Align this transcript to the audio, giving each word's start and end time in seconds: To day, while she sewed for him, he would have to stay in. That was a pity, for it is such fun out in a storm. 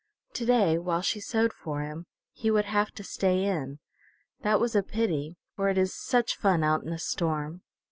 To 0.33 0.47
day, 0.47 0.79
while 0.79 1.03
she 1.03 1.19
sewed 1.19 1.53
for 1.53 1.81
him, 1.83 2.07
he 2.31 2.49
would 2.49 2.65
have 2.65 2.89
to 2.93 3.03
stay 3.03 3.43
in. 3.45 3.77
That 4.41 4.59
was 4.59 4.75
a 4.75 4.81
pity, 4.81 5.37
for 5.55 5.69
it 5.69 5.77
is 5.77 5.93
such 5.93 6.37
fun 6.37 6.63
out 6.63 6.81
in 6.83 6.89
a 6.91 6.97
storm. 6.97 7.61